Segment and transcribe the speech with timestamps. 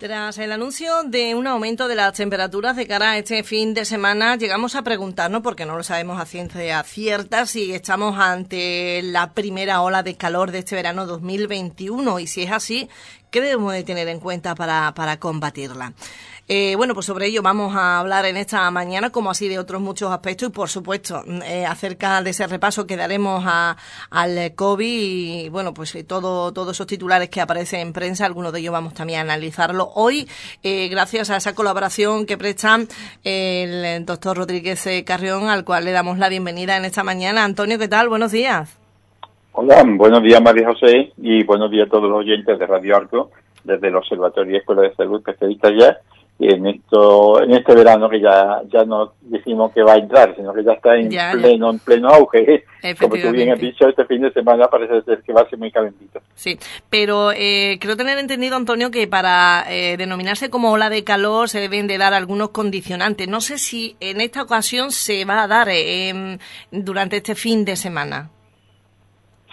[0.00, 3.84] Tras el anuncio de un aumento de las temperaturas de cara a este fin de
[3.84, 9.34] semana, llegamos a preguntarnos, porque no lo sabemos a ciencia cierta, si estamos ante la
[9.34, 12.88] primera ola de calor de este verano 2021 y si es así,
[13.30, 15.92] ¿qué debemos de tener en cuenta para, para combatirla?
[16.52, 19.80] Eh, bueno, pues sobre ello vamos a hablar en esta mañana, como así de otros
[19.80, 23.76] muchos aspectos, y por supuesto, eh, acerca de ese repaso que daremos a,
[24.10, 28.52] al COVID y, bueno, pues eh, todo, todos esos titulares que aparecen en prensa, algunos
[28.52, 30.28] de ellos vamos también a analizarlo hoy,
[30.64, 32.80] gracias a esa colaboración que presta
[33.22, 37.44] el doctor Rodríguez Carrión, al cual le damos la bienvenida en esta mañana.
[37.44, 38.08] Antonio, ¿qué tal?
[38.08, 38.79] Buenos días.
[39.52, 43.30] Hola, buenos días María José y buenos días a todos los oyentes de Radio Arco
[43.64, 45.98] desde el Observatorio Escuela de Salud Especialista ya
[46.38, 50.54] en esto en este verano que ya ya no decimos que va a entrar sino
[50.54, 52.64] que ya está en pleno en pleno auge.
[53.00, 55.58] Como tú bien has dicho este fin de semana parece ser que va a ser
[55.58, 56.20] muy calentito.
[56.34, 56.56] Sí
[56.88, 61.58] pero eh, creo tener entendido Antonio que para eh, denominarse como ola de calor se
[61.58, 63.26] deben de dar algunos condicionantes.
[63.26, 66.38] No sé si en esta ocasión se va a dar eh,
[66.70, 68.30] durante este fin de semana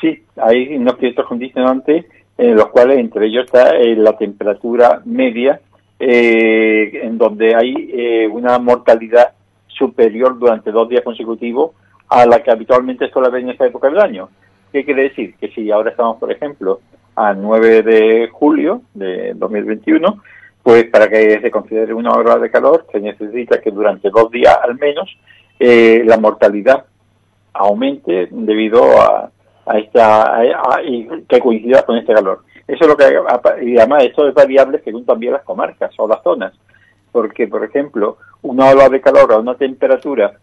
[0.02, 2.06] sí hay unos ciertos condicionantes
[2.38, 5.60] en los cuales entre ellos está la temperatura media
[6.00, 9.34] eh, en donde hay eh, una mortalidad
[9.68, 11.72] superior durante dos días consecutivos
[12.10, 14.30] a la que habitualmente suele haber en esta época del año.
[14.72, 15.36] ¿Qué quiere decir?
[15.40, 16.82] Que si ahora estamos, por ejemplo,
[17.16, 20.22] a 9 de julio de 2021,
[20.62, 24.58] pues para que se considere una hora de calor se necesita que durante dos días
[24.62, 25.18] al menos
[25.60, 26.86] eh, la mortalidad
[27.54, 29.32] aumente debido a,
[29.68, 30.42] a esta
[31.28, 32.44] que coincida con este calor.
[32.68, 36.22] Eso es lo que, y además esto es variable según también las comarcas o las
[36.22, 36.54] zonas,
[37.12, 40.34] porque por ejemplo, una ola de calor a una temperatura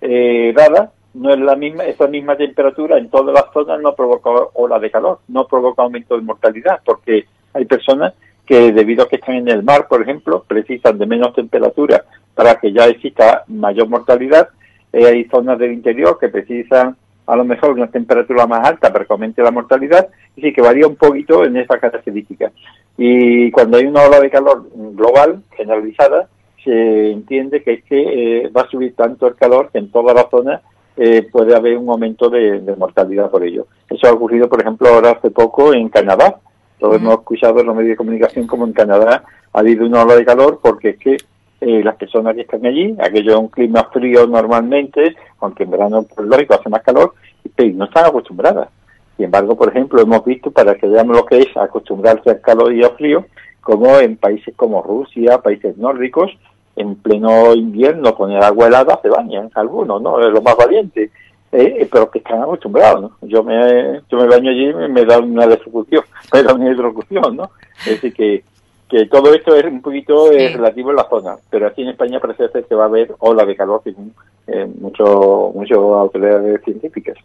[0.00, 4.30] eh, dada no es la misma, esa misma temperatura en todas las zonas no provoca
[4.54, 8.14] ola de calor, no provoca aumento de mortalidad, porque hay personas
[8.46, 12.04] que debido a que están en el mar, por ejemplo, precisan de menos temperatura
[12.34, 14.48] para que ya exista mayor mortalidad.
[14.92, 16.96] Eh, hay zonas del interior que precisan
[17.32, 20.60] a lo mejor una temperatura más alta para que aumente la mortalidad, y sí que
[20.60, 22.52] varía un poquito en esa característica.
[22.98, 26.28] Y cuando hay una ola de calor global, generalizada,
[26.62, 30.12] se entiende que es que eh, va a subir tanto el calor que en toda
[30.12, 30.60] la zona
[30.98, 33.66] eh, puede haber un aumento de, mortalidad por ello.
[33.88, 36.36] Eso ha ocurrido, por ejemplo, ahora hace poco en Canadá.
[36.80, 40.16] Lo hemos escuchado en los medios de comunicación como en Canadá ha habido una ola
[40.16, 41.16] de calor porque es que
[41.62, 46.02] eh, las personas que están allí, aquello es un clima frío normalmente, aunque en verano,
[46.02, 47.14] por lógico, hace más calor,
[47.56, 48.68] y no están acostumbradas.
[49.16, 52.74] Sin embargo, por ejemplo, hemos visto, para que veamos lo que es acostumbrarse al calor
[52.74, 53.26] y al frío,
[53.60, 56.32] como en países como Rusia, países nórdicos,
[56.74, 60.18] en pleno invierno con el agua helada se bañan algunos, ¿no?
[60.20, 61.10] Es lo más valiente.
[61.52, 63.28] Eh, eh, pero que están acostumbrados, ¿no?
[63.28, 66.02] Yo me, yo me baño allí y me, da una destrucción,
[66.32, 67.50] me da una hidrocución, ¿no?
[67.80, 68.42] Es decir, que
[68.92, 72.20] que todo esto es un poquito eh, relativo en la zona, pero aquí en España
[72.20, 74.12] parece ser que va a haber ola de calor según
[74.46, 77.16] eh, muchas autoridades científicas.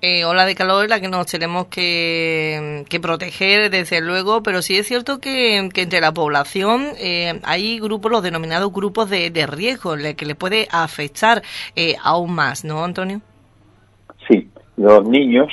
[0.00, 4.62] eh, ola de calor es la que nos tenemos que, que, proteger, desde luego, pero
[4.62, 9.48] sí es cierto que, entre la población eh, hay grupos, los denominados grupos de, de
[9.48, 11.42] riesgo, que le puede afectar
[11.74, 13.20] eh, aún más, ¿no, Antonio?
[14.28, 15.48] Sí, los niños,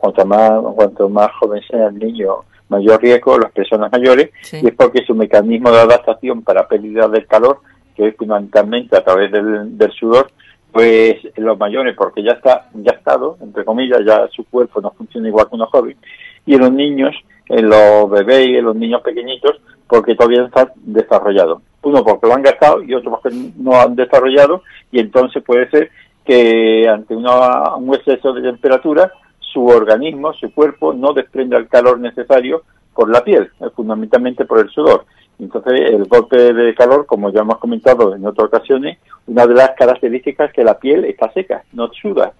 [0.00, 2.36] cuanto, más, cuanto más joven sea el niño,
[2.74, 7.26] mayor riesgo las personas mayores y es porque su mecanismo de adaptación para pérdida del
[7.26, 7.60] calor,
[7.94, 10.30] que es fundamentalmente a través del, sudor,
[10.72, 14.90] pues los mayores, porque ya está, ya ha estado, entre comillas, ya su cuerpo no
[14.90, 15.98] funciona igual que unos jóvenes,
[16.46, 17.14] y en los niños,
[17.48, 21.62] en los bebés y en los niños pequeñitos, porque todavía no está desarrollado.
[21.82, 25.90] Uno porque lo han gastado y otro porque no han desarrollado, y entonces puede ser
[26.24, 29.12] que ante una, un exceso de temperatura
[29.54, 34.58] su organismo, su cuerpo, no desprende el calor necesario por la piel, eh, fundamentalmente por
[34.58, 35.06] el sudor.
[35.38, 39.70] Entonces, el golpe de calor, como ya hemos comentado en otras ocasiones, una de las
[39.70, 42.32] características es que la piel está seca, no suda.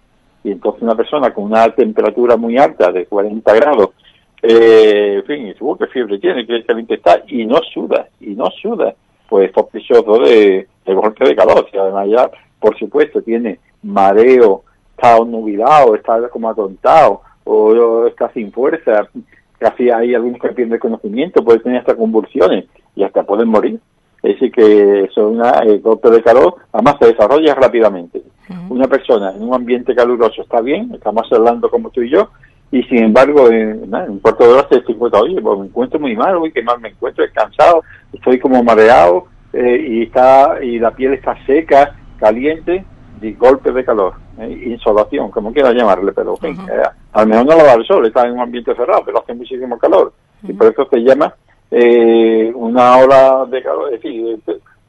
[0.42, 3.90] Y entonces una persona con una temperatura muy alta, de 40 grados,
[4.42, 8.50] eh, en fin, seguro qué fiebre tiene, qué caliente está, y no suda, y no
[8.50, 8.94] suda,
[9.28, 11.66] pues sospechoso de, de golpe de calor.
[11.72, 12.30] Y además ya,
[12.60, 14.64] por supuesto, tiene mareo,
[15.04, 19.08] está nubilado, está como atontado, o está sin fuerza,
[19.58, 22.66] casi hay algunos que pierden conocimiento, puede tener hasta convulsiones
[22.96, 23.80] y hasta pueden morir.
[24.22, 28.22] Es decir, que son una, el golpe de calor, además se desarrolla rápidamente.
[28.70, 32.30] Una persona en un ambiente caluroso está bien, estamos hablando como tú y yo,
[32.72, 36.16] y sin embargo, en, un cuarto de hora se encuentra, oye, pues me encuentro muy
[36.16, 40.90] mal, uy, qué mal me encuentro, cansado, estoy como mareado, eh, y está y la
[40.90, 42.84] piel está seca, caliente,
[43.20, 46.56] y golpe de calor, eh, insolación, como quiera llamarle, pero eh,
[47.12, 49.78] al menos no lo da el sol, está en un ambiente cerrado, pero hace muchísimo
[49.78, 50.12] calor.
[50.42, 51.34] Y por eso se llama
[51.70, 54.38] eh, una ola de calor, es decir,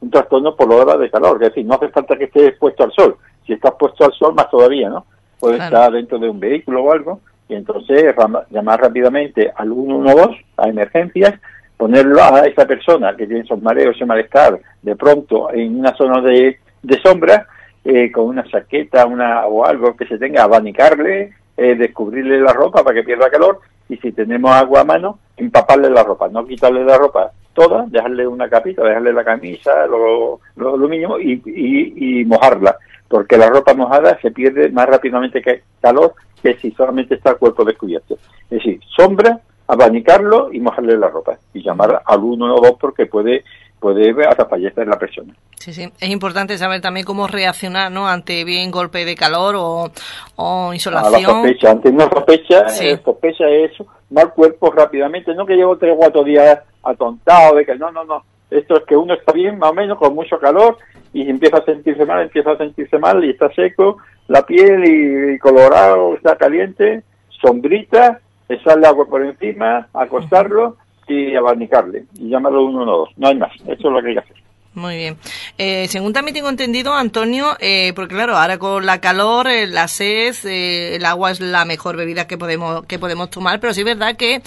[0.00, 2.84] un trastorno por la hora de calor, es decir, no hace falta que estés expuesto
[2.84, 3.16] al sol,
[3.46, 5.06] si estás puesto al sol más todavía, ¿no?
[5.38, 8.14] Puede estar dentro de un vehículo o algo, y entonces
[8.50, 11.34] llamar rápidamente al 112 a emergencias,
[11.76, 16.20] ponerlo a esa persona que tiene esos mareos, ese malestar, de pronto en una zona
[16.20, 17.46] de, de sombra,
[17.88, 22.82] eh, con una saqueta una, o algo que se tenga, abanicarle, eh, descubrirle la ropa
[22.82, 26.84] para que pierda calor y si tenemos agua a mano, empaparle la ropa, no quitarle
[26.84, 32.76] la ropa toda, dejarle una capita, dejarle la camisa, lo, lo, mínimo y, y, mojarla,
[33.08, 37.36] porque la ropa mojada se pierde más rápidamente que calor que si solamente está el
[37.36, 38.18] cuerpo descubierto.
[38.50, 43.06] Es decir, sombra, abanicarlo y mojarle la ropa y llamar al uno o dos porque
[43.06, 43.44] puede
[43.86, 45.32] puede hasta fallecer la persona.
[45.56, 45.88] Sí, sí.
[46.00, 48.08] Es importante saber también cómo reaccionar, ¿no?
[48.08, 49.92] Ante bien golpe de calor o,
[50.34, 51.14] o insolación.
[51.14, 51.70] A la sospecha.
[51.70, 55.34] Ante una sospecha, eh, sospecha es eso, mal cuerpo rápidamente.
[55.36, 58.24] No que llevo tres o cuatro días atontado de que no, no, no.
[58.50, 60.78] Esto es que uno está bien, más o menos, con mucho calor
[61.12, 65.38] y empieza a sentirse mal, empieza a sentirse mal y está seco, la piel y,
[65.38, 67.04] colorado, está caliente,
[67.40, 68.20] sombrita,
[68.64, 70.76] sale agua por encima, acostarlo
[71.08, 73.12] y abanicarle y llamarlo 112.
[73.16, 73.52] No hay más.
[73.62, 74.36] Eso es lo que hay que hacer.
[74.76, 75.16] Muy bien.
[75.56, 79.88] Eh, según también tengo entendido, Antonio, eh, porque claro, ahora con la calor, eh, la
[79.88, 83.86] sed, el agua es la mejor bebida que podemos que podemos tomar, pero sí es
[83.86, 84.42] verdad que,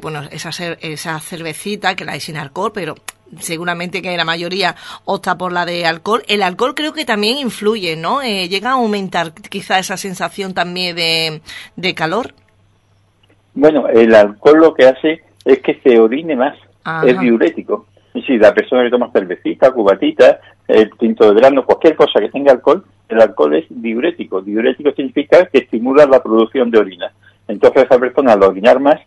[0.00, 0.50] bueno, esa,
[0.80, 2.94] esa cervecita que la hay sin alcohol, pero
[3.40, 6.22] seguramente que la mayoría opta por la de alcohol.
[6.28, 8.22] El alcohol creo que también influye, ¿no?
[8.22, 11.42] llega a aumentar quizá esa sensación también de,
[11.74, 12.34] de calor.
[13.54, 16.56] Bueno, el alcohol lo que hace es que se orine más,
[17.04, 17.86] es diurético.
[18.14, 22.28] Y si la persona que toma cervecita, cubatita, el tinto de verano, cualquier cosa que
[22.28, 24.42] tenga alcohol, el alcohol es diurético.
[24.42, 27.12] Diurético significa que estimula la producción de orina.
[27.48, 29.00] Entonces esa persona al orinar más,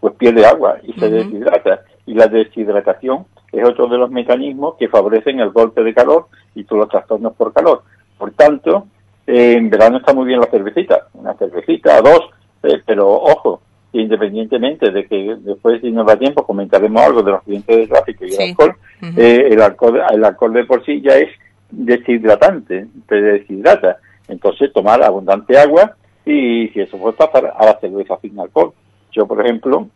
[0.00, 1.82] pues pierde agua y se deshidrata.
[2.06, 6.64] Y la deshidratación es otro de los mecanismos que favorecen el golpe de calor y
[6.64, 7.82] todos los trastornos por calor.
[8.18, 8.86] Por tanto,
[9.26, 12.20] en verano está muy bien la cervecita, una cervecita, dos,
[12.62, 13.60] eh, pero ojo,
[14.00, 18.24] independientemente de que después, si nos da tiempo, comentaremos algo de los accidentes de tráfico
[18.24, 18.76] y el alcohol,
[19.16, 21.28] eh, el alcohol, el alcohol de por sí ya es
[21.70, 23.98] deshidratante, te deshidrata.
[24.28, 28.72] Entonces, tomar abundante agua y, si eso puede pasar, a la cerveza sin alcohol.
[29.12, 29.88] Yo, por ejemplo,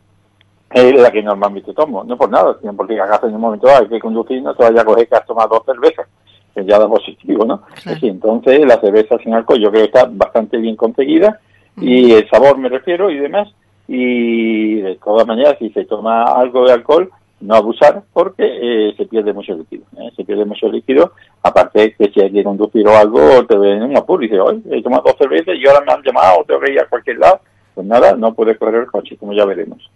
[0.70, 3.88] es la que normalmente tomo, no por nada, sino porque acá en un momento hay
[3.88, 6.06] que conducir, no te vaya a coger que has tomado dos cervezas,
[6.54, 7.62] que ya da positivo, ¿no?
[8.02, 11.40] entonces, la cerveza sin alcohol yo creo que está bastante bien conseguida
[11.76, 13.48] y el sabor me refiero y demás,
[13.92, 17.10] y de todas maneras si se toma algo de alcohol
[17.40, 20.12] no abusar porque eh, se pierde mucho líquido ¿eh?
[20.14, 23.96] se pierde mucho líquido aparte que si hay que conducir o algo te ven en
[23.96, 26.72] apuro y dices hoy he tomado dos cervezas y ahora me han llamado tengo que
[26.72, 27.40] ir a cualquier lado
[27.74, 29.90] pues nada, no puede correr el coche, como ya veremos.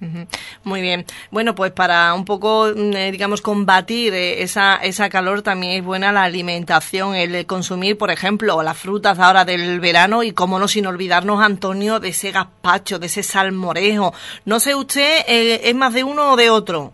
[0.62, 1.05] Muy bien.
[1.31, 5.85] Bueno, pues para un poco, mm, eh, digamos, combatir eh, esa, esa calor también es
[5.85, 10.69] buena la alimentación, el consumir, por ejemplo, las frutas ahora del verano y, como no,
[10.69, 14.12] sin olvidarnos, Antonio, de ese gazpacho, de ese salmorejo.
[14.44, 16.93] No sé usted, eh, ¿es más de uno o de otro?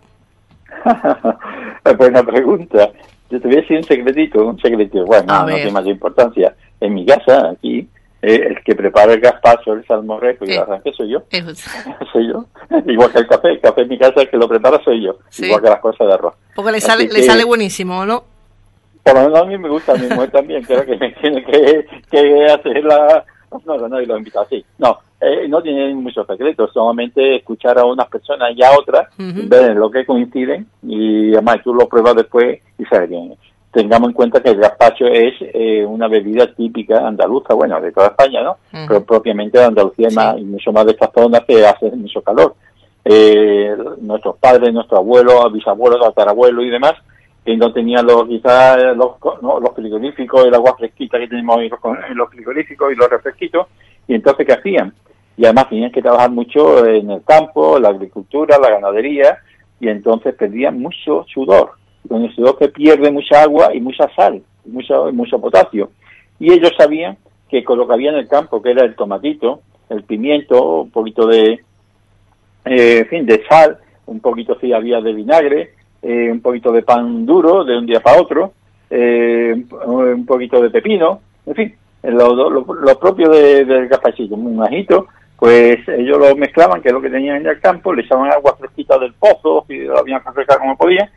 [1.99, 2.91] Buena pregunta.
[3.31, 6.55] Yo te voy a decir un secretito, un secretito, bueno, no tiene más importancia.
[6.81, 7.87] En mi casa, aquí,
[8.23, 11.23] eh, el que prepara el gazpacho, el salmorejo y el arranque soy yo.
[12.13, 12.45] soy yo.
[12.87, 15.19] Igual que el café, el café en mi casa, el que lo prepara soy yo.
[15.39, 16.35] Igual que las cosas de arroz.
[16.55, 18.25] Porque le sale, le sale buenísimo, ¿no?
[19.03, 21.43] Por lo menos a mí me gusta, a mi mujer también, creo que me tiene
[21.45, 23.25] que, que hacer la...
[23.65, 24.65] No, no, no, y lo invito así.
[24.79, 29.75] No, eh, no tiene muchos secretos, solamente escuchar a unas personas y a otras, ver
[29.75, 33.37] lo que coinciden y además tú lo pruebas después y sabes bien
[33.71, 38.09] tengamos en cuenta que el gazpacho es eh, una bebida típica andaluza, bueno, de toda
[38.09, 38.57] España, ¿no?
[38.71, 40.09] Pero propiamente de Andalucía
[40.39, 42.55] y mucho más de estas zonas que hace mucho calor.
[43.05, 46.95] Eh, nuestros padres, nuestros abuelos, bisabuelos, tatarabuelos y demás,
[47.45, 52.29] que no tenían los quizás los, los frigoríficos, el agua fresquita que tenemos en los
[52.29, 53.69] frigoríficos y los refresquitos,
[54.07, 54.93] y entonces ¿qué hacían?
[55.37, 59.39] Y además tenían que trabajar mucho en el campo, la agricultura, la ganadería,
[59.79, 64.43] y entonces perdían mucho sudor con el sudor que pierde mucha agua y mucha sal,
[64.65, 65.91] y mucho, mucho potasio.
[66.39, 67.17] Y ellos sabían
[67.49, 70.91] que con lo que había en el campo, que era el tomatito, el pimiento, un
[70.91, 71.61] poquito de,
[72.65, 77.27] eh, fin, de sal, un poquito si había de vinagre, eh, un poquito de pan
[77.27, 78.53] duro de un día para otro,
[78.89, 86.19] eh, un poquito de pepino, en fin, lo, propio del gazpachito, un ajito, pues ellos
[86.19, 89.15] lo mezclaban, que es lo que tenían en el campo, le echaban agua fresquita del
[89.15, 91.09] pozo, y lo habían refrescado como podían,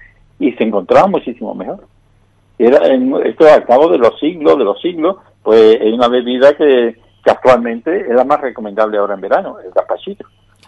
[0.43, 1.85] y se encontraba muchísimo mejor.
[2.59, 2.79] Era
[3.25, 6.95] esto al cabo de los siglos, de los siglos, pues es una bebida que,
[7.25, 10.25] actualmente es la más recomendable ahora en verano, el gazpachito.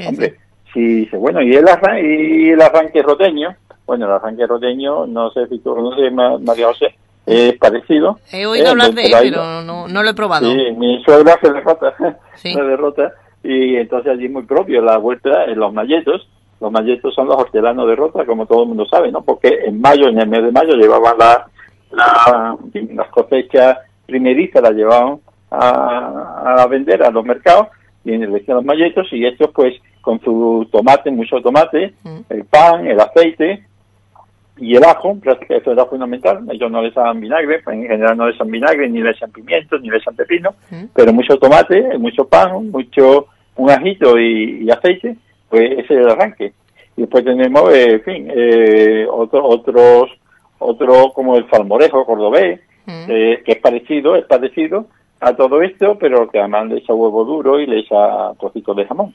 [0.08, 0.36] Hombre,
[0.74, 3.53] si dice, bueno, ¿y el, arranque, y el arranque roteño?
[3.86, 8.20] Bueno, el arranque roteño, no sé si tú no sé, María José, es parecido.
[8.32, 10.50] He oído hablar de él, pero no, no, lo he probado.
[10.50, 11.94] Sí, mi suegra se derrota,
[12.36, 13.13] se derrota,
[13.44, 16.27] y entonces allí es muy propio la vuelta en los malletos.
[16.60, 19.22] Los malletos son los hortelanos de rota, como todo el mundo sabe, ¿no?
[19.22, 21.48] Porque en mayo, en el mes de mayo, llevaban la,
[21.92, 22.58] la,
[22.94, 25.20] las cosechas primerizas, las llevaban
[25.52, 27.68] a, a vender a los mercados
[28.06, 32.20] y en los malletos y estos pues con su tomate, mucho tomate, mm.
[32.30, 33.66] el pan, el aceite
[34.58, 35.18] y el ajo,
[35.50, 39.02] eso era fundamental, ellos no les dan vinagre, en general no les dan vinagre, ni
[39.02, 40.86] les dan pimiento, ni les dan pepino, mm.
[40.94, 45.18] pero mucho tomate, mucho pan, mucho un ajito y, aceite,
[45.50, 46.54] pues ese es el arranque.
[46.98, 50.12] Y después tenemos, eh, en fin, eh, otro, otros,
[50.60, 53.06] otro como el salmorejo cordobés, mm.
[53.10, 54.88] eh, que es parecido, es parecido,
[55.20, 58.86] a todo esto, pero que además le echa huevo duro y le echa trocitos de
[58.86, 59.14] jamón.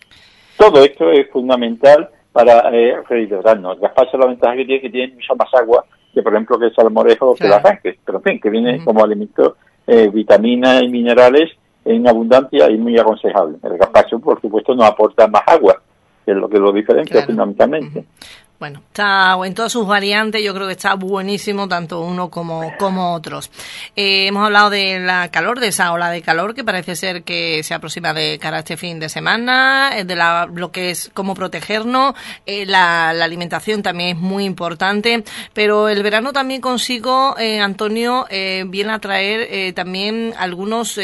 [0.57, 3.77] Todo esto es fundamental para eh, rehidratarnos.
[3.77, 6.67] El gazpacho la ventaja que tiene que tiene mucha más agua que, por ejemplo, que
[6.67, 9.57] el salmorejo o que el arranque, pero en fin, que viene como alimento
[9.87, 11.51] eh, vitaminas y minerales
[11.85, 13.59] en abundancia y muy aconsejable.
[13.63, 15.81] El gazpacho, por supuesto, no aporta más agua,
[16.31, 18.05] que es lo que lo diferencia fundamentalmente.
[18.61, 23.15] Bueno, está en todas sus variantes, yo creo que está buenísimo tanto uno como, como
[23.15, 23.51] otros.
[23.97, 27.63] Eh, hemos hablado de la calor, de esa ola de calor que parece ser que
[27.63, 31.11] se aproxima de cara a este fin de semana, eh, de la, lo que es
[31.15, 32.15] cómo protegernos,
[32.45, 35.25] eh, la, alimentación también es muy importante,
[35.55, 38.27] pero el verano también consigo, Antonio,
[38.67, 40.99] viene a traer también algunos,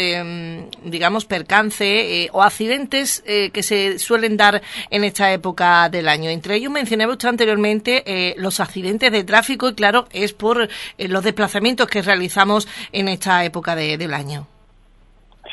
[0.85, 4.61] digamos, percances o accidentes que se suelen dar
[4.91, 6.31] en esta época del año.
[6.31, 11.09] Entre ellos mencioné bastante anteriormente eh, los accidentes de tráfico y claro, es por eh,
[11.09, 14.49] los desplazamientos que realizamos en esta época del año.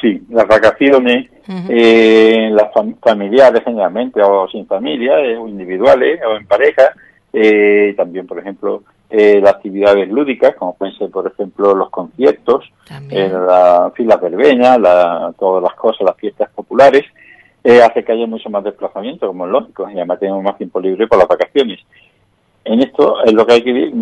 [0.02, 1.30] Sí, las vacaciones,
[1.70, 2.70] eh, las
[3.00, 6.94] familiares generalmente, o sin familia, o individuales, o en pareja,
[7.96, 14.18] también, por ejemplo, las actividades lúdicas, como pueden ser, por ejemplo, los conciertos, la fila
[14.18, 17.04] verbena, la, todas las cosas, las fiestas populares,
[17.64, 20.82] eh, hace que haya mucho más desplazamiento, como es lógico, y además tenemos más tiempo
[20.82, 21.80] libre para las vacaciones.
[22.66, 23.94] En esto es lo que hay que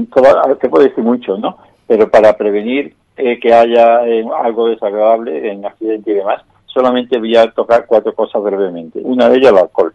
[0.60, 1.58] te puede decir mucho, ¿no?
[1.88, 7.36] Pero para prevenir eh, que haya eh, algo desagradable en accidente y demás, solamente voy
[7.36, 9.00] a tocar cuatro cosas brevemente.
[9.04, 9.94] Una de ellas, el alcohol.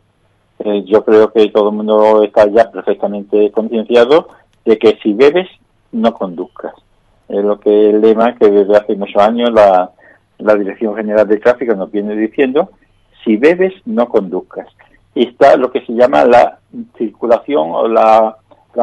[0.84, 4.28] yo creo que todo el mundo está ya perfectamente concienciado
[4.64, 5.48] de que si bebes,
[5.92, 6.74] no conduzcas.
[7.28, 9.90] Es lo que el lema que desde hace muchos años la,
[10.38, 12.70] la Dirección General de Tráfico nos viene diciendo
[13.26, 14.68] si bebes, no conduzcas.
[15.14, 16.60] Está lo que se llama la
[16.96, 18.36] circulación o la,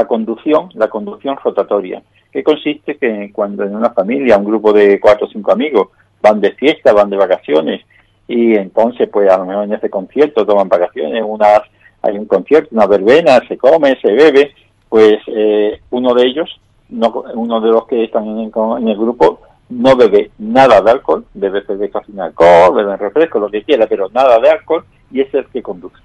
[0.08, 5.28] conducción, la conducción rotatoria, que consiste que cuando en una familia, un grupo de cuatro
[5.28, 5.90] o cinco amigos
[6.22, 7.82] van de fiesta, van de vacaciones,
[8.28, 11.62] y entonces, pues a lo mejor en ese concierto toman vacaciones, unas,
[12.02, 14.54] hay un concierto, una verbena, se come, se bebe,
[14.90, 16.50] pues eh, uno de ellos,
[16.90, 19.40] no, uno de los que están en el grupo,
[19.74, 24.10] no bebe nada de alcohol, bebe cerveza sin alcohol, bebe refresco, lo que quiera, pero
[24.10, 25.98] nada de alcohol, y es el que conduce.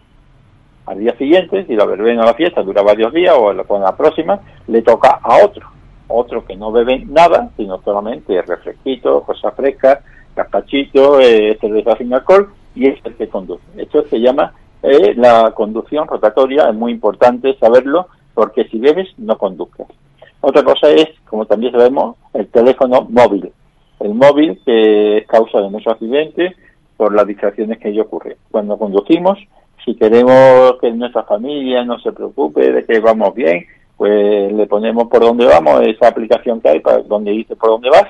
[0.87, 3.97] Al día siguiente, si la verbena o la fiesta dura varios días, o con la
[3.97, 5.67] próxima, le toca a otro,
[6.09, 9.99] otro que no bebe nada, sino solamente refresquito, cosas frescas,
[10.35, 13.63] gazpachito, eh, cerveza sin alcohol, y es el que conduce.
[13.77, 19.37] Esto se llama eh, la conducción rotatoria, es muy importante saberlo, porque si bebes, no
[19.37, 19.89] conduzcas.
[20.41, 23.53] Otra cosa es, como también sabemos, el teléfono móvil.
[24.01, 26.55] El móvil que es causa de muchos accidentes
[26.97, 28.37] por las distracciones que ello ocurren.
[28.51, 29.39] Cuando conducimos,
[29.85, 33.65] si queremos que nuestra familia no se preocupe de que vamos bien,
[33.97, 37.91] pues le ponemos por dónde vamos, esa aplicación que hay para donde dice por dónde
[37.91, 38.07] vas,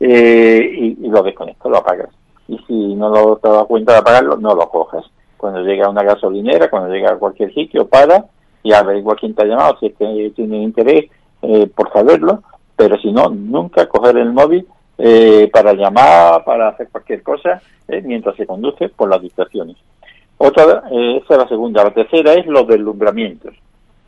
[0.00, 2.10] eh, y, lo desconectas, lo apagas.
[2.48, 5.04] Y si no lo te das cuenta de apagarlo, no lo coges.
[5.36, 8.26] Cuando llega a una gasolinera, cuando llega a cualquier sitio, para
[8.62, 11.10] y averigua quién te ha llamado, si es que tiene interés
[11.42, 12.42] eh, por saberlo,
[12.76, 14.66] pero si no, nunca coger el móvil
[14.98, 19.76] eh, para llamar, para hacer cualquier cosa, eh, mientras se conduce por las distracciones.
[20.38, 21.84] Otra, esa es la segunda.
[21.84, 23.54] La tercera es los deslumbramientos.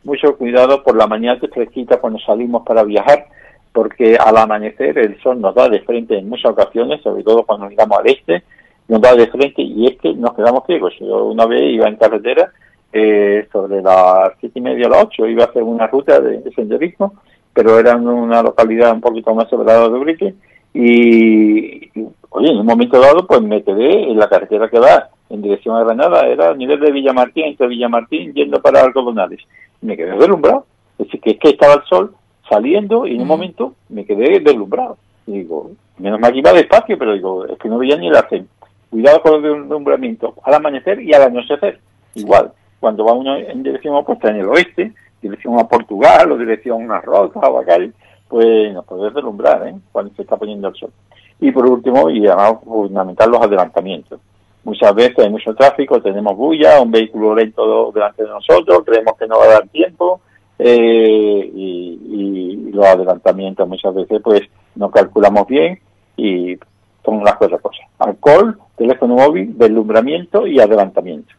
[0.03, 3.27] Mucho cuidado por la mañana fresquita cuando salimos para viajar,
[3.73, 7.69] porque al amanecer el sol nos da de frente en muchas ocasiones, sobre todo cuando
[7.69, 8.43] llegamos al este,
[8.87, 10.93] nos da de frente y es que nos quedamos ciegos.
[10.99, 12.51] Yo una vez iba en carretera
[12.93, 16.41] eh, sobre las siete y media a las ocho iba a hacer una ruta de,
[16.55, 17.13] senderismo,
[17.53, 20.33] pero era en una localidad un poquito más separada de Ubrique
[20.73, 21.89] y,
[22.29, 25.75] oye, en un momento dado pues me quedé en la carretera que va en dirección
[25.75, 29.41] a Granada, era a nivel de Villamartín, entre Villamartín yendo para Algodonales.
[29.81, 30.65] me quedé deslumbrado.
[30.97, 32.15] Es decir, que es que estaba el sol
[32.49, 34.97] saliendo y en un momento me quedé deslumbrado.
[35.25, 38.19] Y digo, menos mal que iba despacio, pero digo, es que no veía ni la
[38.19, 38.49] acento.
[38.89, 41.79] Cuidado con el deslumbramiento al amanecer y al anochecer.
[42.15, 46.89] Igual, cuando va uno en dirección opuesta en el oeste, dirección a Portugal o dirección
[46.91, 47.91] a Rota o a Cali,
[48.27, 49.75] pues nos puede deslumbrar ¿eh?
[49.91, 50.91] cuando se está poniendo el sol.
[51.39, 54.19] Y por último, y además fundamental, los adelantamientos.
[54.63, 59.27] Muchas veces hay mucho tráfico, tenemos bulla, un vehículo lento delante de nosotros, creemos que
[59.27, 60.19] no va a dar tiempo
[60.59, 64.41] eh, y, los adelantamientos muchas veces pues
[64.75, 65.79] no calculamos bien
[66.15, 66.55] y
[67.03, 67.87] son las cuatro cosas.
[67.97, 71.33] Alcohol, teléfono móvil, deslumbramiento y adelantamiento.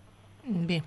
[0.45, 0.83] Bien.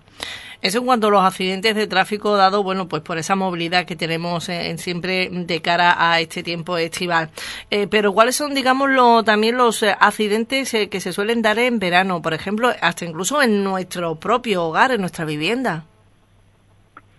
[0.62, 3.96] Eso en cuanto a los accidentes de tráfico dado, bueno, pues por esa movilidad que
[3.96, 7.30] tenemos en, siempre de cara a este tiempo estival.
[7.72, 8.90] Eh, pero ¿cuáles son, digamos,
[9.26, 12.22] también los eh, accidentes eh, que se suelen dar en verano?
[12.22, 15.86] Por ejemplo, hasta incluso en nuestro propio hogar, en nuestra vivienda.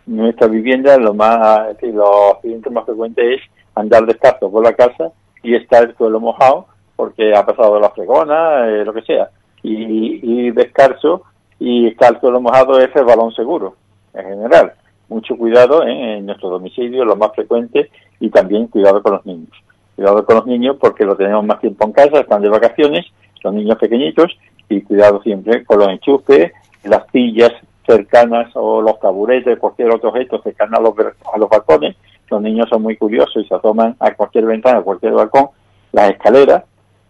[0.07, 3.41] Nuestra vivienda, lo más, los accidentes más frecuentes es
[3.75, 5.11] andar descalzo por la casa
[5.43, 9.31] y estar el suelo mojado porque ha pasado la fregona, lo que sea.
[9.65, 11.25] Y, y descalzo
[11.63, 13.77] y suelo mojado es el balón seguro,
[14.15, 14.73] en general.
[15.09, 17.89] Mucho cuidado en nuestro domicilio, lo más frecuente,
[18.19, 19.53] y también cuidado con los niños.
[19.95, 23.07] Cuidado con los niños porque lo tenemos más tiempo en casa, están de vacaciones,
[23.45, 24.37] los niños pequeñitos,
[24.69, 26.53] y cuidado siempre con los enchufes,
[26.83, 27.53] las sillas
[27.87, 30.95] cercanas o los taburetes, cualquier otro objeto cercano a los,
[31.33, 31.95] a los balcones.
[32.29, 35.47] Los niños son muy curiosos y se asoman a cualquier ventana, a cualquier balcón,
[35.93, 36.65] las escaleras.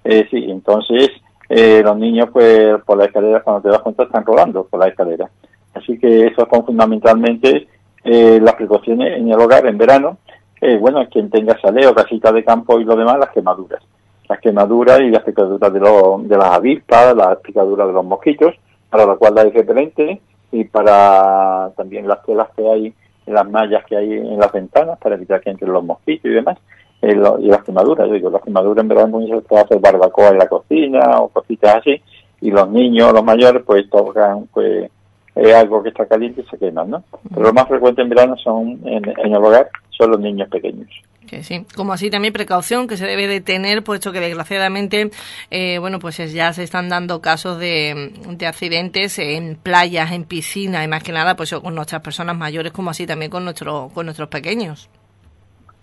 [0.05, 1.09] Eh, sí, entonces
[1.55, 4.89] eh, los niños pues por la escalera cuando te das cuenta están rodando por la
[4.89, 5.29] escalera.
[5.75, 7.69] Así que eso son fundamentalmente
[8.05, 10.17] eh, las precauciones en el hogar en verano.
[10.63, 13.83] Eh, bueno, quien tenga saleo, casita de campo y lo demás, las quemaduras.
[14.31, 18.55] Las quemaduras y las picaduras de, de las avispas, las picaduras de los mosquitos,
[18.89, 22.95] para la cual es repelente y para también las telas que hay,
[23.27, 26.57] las mallas que hay en las ventanas para evitar que entren los mosquitos y demás
[27.03, 28.09] y las quemaduras.
[28.09, 29.11] Yo digo, las quemaduras en verdad
[29.49, 32.01] se hace barbacoa en la cocina o cositas así,
[32.41, 34.91] y los niños, los mayores, pues tocan pues
[35.35, 37.05] es algo que está caliente y se queman, ¿no?
[37.31, 40.89] Pero lo más frecuente en verano son en, el hogar son los niños pequeños.
[41.27, 45.11] Que sí, como así también precaución que se debe de tener, puesto que desgraciadamente,
[45.51, 50.85] eh, bueno, pues ya se están dando casos de, de, accidentes en playas, en piscinas,
[50.85, 54.05] y más que nada, pues con nuestras personas mayores, como así también con, nuestro, con
[54.05, 54.91] nuestros pequeños.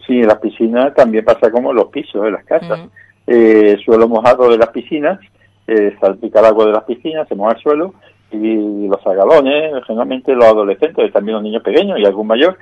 [0.09, 2.79] Sí, en las piscinas también pasa como los pisos de las casas.
[3.27, 5.19] Eh, suelo mojado de las piscinas,
[5.67, 7.93] eh, salpica el agua de las piscinas, se moja el suelo
[8.31, 12.57] y los agalones, generalmente los adolescentes, también los niños pequeños y algún mayor,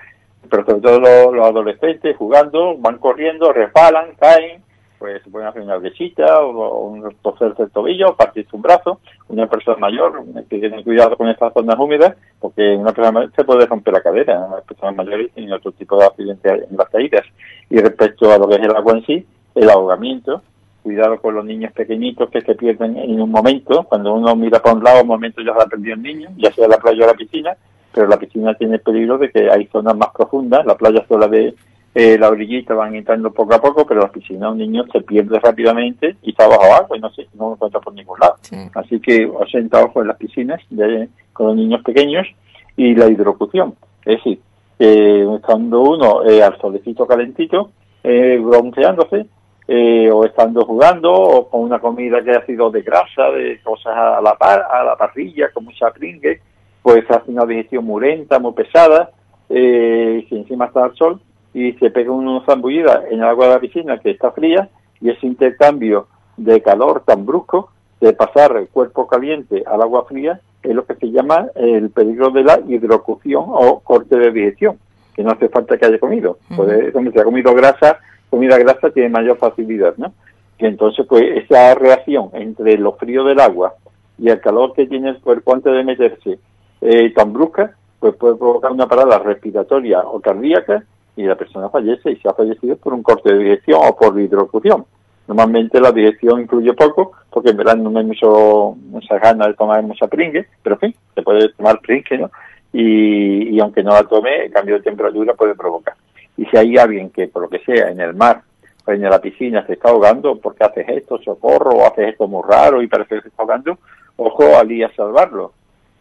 [0.49, 4.61] pero sobre todo los, adolescentes jugando, van corriendo, resbalan, caen,
[4.97, 8.99] pues se pueden hacer una besita o, un torcerse el tobillo, partirse un brazo.
[9.29, 13.43] Una persona mayor, que tiene cuidado con estas zonas húmedas, porque una persona mayor se
[13.43, 14.47] puede romper la cadera.
[14.49, 17.25] Las personas mayores tienen otro tipo de accidentes en las caídas.
[17.69, 20.41] Y respecto a lo que es el agua en sí, el ahogamiento,
[20.83, 23.83] cuidado con los niños pequeñitos que se pierden en un momento.
[23.83, 26.51] Cuando uno mira para un lado, un momento ya se ha perdido el niño, ya
[26.51, 27.57] sea la playa o la piscina,
[27.93, 30.65] pero la piscina tiene el peligro de que hay zonas más profundas.
[30.65, 31.53] La playa sola de
[31.99, 35.39] eh, la orillita van entrando poco a poco, pero la piscina un niño se pierde
[35.39, 38.35] rápidamente y está bajo agua y no se no encuentra por ningún lado.
[38.75, 42.27] Así que 80 ojos en las piscinas de, con los niños pequeños
[42.75, 43.73] y la hidrocución.
[44.05, 44.39] Es decir,
[44.77, 47.71] eh, estando uno eh, al solecito calentito,
[48.03, 49.25] eh, bronceándose,
[49.67, 53.97] eh, o estando jugando, o con una comida que ha sido de grasa, de cosas
[53.97, 56.41] a la, par, a la parrilla, con mucha pringue,
[56.83, 59.09] pues hace una digestión muy lenta, muy pesada,
[59.49, 61.19] eh, si encima está al sol,
[61.57, 64.69] y se pega una zambullida en el agua de la piscina que está fría
[65.01, 70.39] y ese intercambio de calor tan brusco de pasar el cuerpo caliente al agua fría
[70.61, 74.77] es lo que se llama el peligro de la hidrocución o corte de digestión,
[75.15, 76.37] que no hace falta que haya comido.
[76.49, 77.97] Donde se ha comido grasa,
[78.29, 80.13] comida grasa tiene mayor facilidad, ¿no?
[80.59, 83.73] Y entonces, pues, esa reacción entre lo frío del agua
[84.19, 86.39] y el calor que tiene el cuerpo antes de meterse
[86.81, 90.83] eh, tan brusca, pues puede provocar una parada respiratoria o cardíaca
[91.17, 94.17] y la persona fallece y se ha fallecido por un corte de digestión o por
[94.19, 94.85] hidrocución.
[95.27, 99.83] Normalmente la digestión incluye poco, porque en verano no hay mucho, mucha ganas de tomar
[99.83, 102.31] mucha pringue, pero en fin, se puede tomar pringue, ¿no?
[102.71, 105.95] Y, y aunque no la tome, el cambio de temperatura puede provocar.
[106.37, 108.43] Y si hay alguien que, por lo que sea, en el mar
[108.85, 112.43] o en la piscina se está ahogando porque haces esto, socorro, o haces esto muy
[112.47, 113.77] raro y parece que se está ahogando,
[114.15, 115.51] ojo al a salvarlo.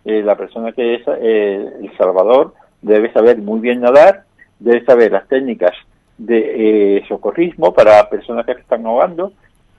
[0.04, 4.26] Eh, la persona que es eh, el salvador debe saber muy bien nadar
[4.58, 5.72] debe saber las técnicas
[6.18, 9.32] de eh, socorrismo para personas que se están ahogando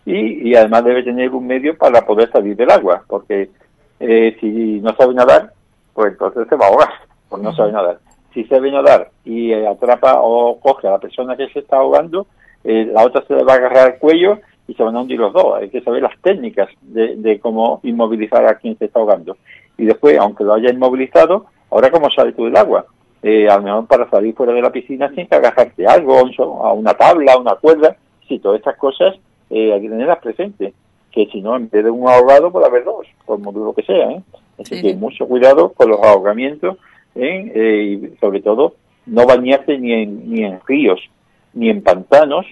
[0.05, 3.49] y, además debe tener un medio para poder salir del agua, porque
[3.99, 5.51] eh, si no sabe nadar,
[5.93, 6.89] pues entonces se va a ahogar,
[7.27, 7.99] porque no sabe nadar.
[8.33, 12.27] Si sabe nadar y eh, atrapa o coge a la persona que se está ahogando,
[12.63, 15.33] la otra se le va a agarrar el cuello y se van a hundir los
[15.33, 15.57] dos.
[15.57, 19.37] Hay que saber las técnicas de, de cómo inmovilizar a quien se está ahogando.
[19.77, 22.85] Y después, aunque lo haya inmovilizado, Ahora, ¿cómo sales tú del agua?
[23.23, 26.19] Eh, a lo mejor para salir fuera de la piscina tienes que agarrarte algo,
[26.63, 27.95] a una tabla, a una cuerda.
[28.27, 29.15] Sí, todas estas cosas
[29.49, 30.73] eh, hay que tenerlas presentes.
[31.11, 34.11] Que si no, en vez de un ahogado, puede haber dos, por lo que sea.
[34.11, 34.21] ¿eh?
[34.59, 36.77] Así que mucho cuidado con los ahogamientos
[37.15, 38.11] ¿eh?
[38.13, 38.75] y sobre todo
[39.05, 40.99] no bañarse ni en, ni en ríos,
[41.53, 42.45] ni en pantanos,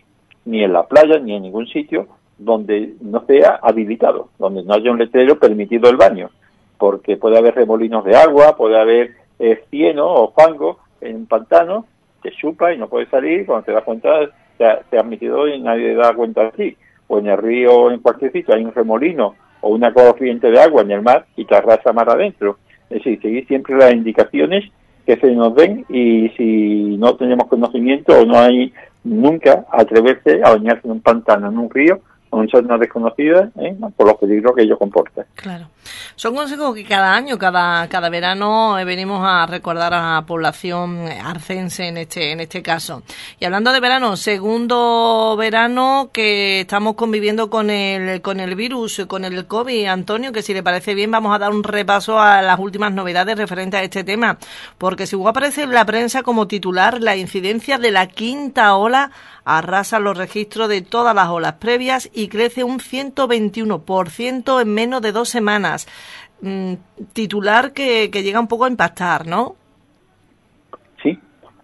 [0.45, 4.91] ni en la playa, ni en ningún sitio donde no sea habilitado, donde no haya
[4.91, 6.29] un letrero permitido el baño,
[6.77, 11.85] porque puede haber remolinos de agua, puede haber eh, cieno o fango en un pantano,
[12.21, 15.95] te chupa y no puedes salir, cuando te das cuenta te, has metido y nadie
[15.95, 19.35] da cuenta de ti, o en el río o en cualquier sitio hay un remolino
[19.61, 22.57] o una corriente de agua en el mar y te arrasa mar adentro.
[22.89, 24.71] Es decir, seguir siempre las indicaciones
[25.05, 30.51] que se nos den y si no tenemos conocimiento o no hay nunca atreverse a
[30.51, 31.99] bañarse en un pantano, en un río
[32.35, 33.75] son zonas desconocidas ¿eh?
[33.95, 35.25] por los peligros que ello comporta.
[35.35, 35.69] Claro.
[36.15, 41.07] Son consejos que cada año, cada, cada verano eh, venimos a recordar a la población
[41.07, 43.03] arcense en este, en este caso.
[43.39, 49.25] Y hablando de verano, segundo verano que estamos conviviendo con el, con el virus, con
[49.25, 49.85] el COVID.
[49.87, 53.37] Antonio, que si le parece bien vamos a dar un repaso a las últimas novedades
[53.37, 54.37] referentes a este tema.
[54.77, 59.11] Porque según aparece en la prensa como titular, la incidencia de la quinta ola
[59.45, 65.11] arrasa los registros de todas las olas previas y crece un 121% en menos de
[65.11, 65.87] dos semanas.
[66.41, 66.73] Mm,
[67.13, 69.55] titular que, llega un poco a impactar, ¿no?
[71.01, 71.17] Sí,